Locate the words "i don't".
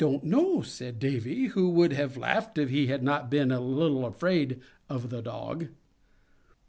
0.01-0.23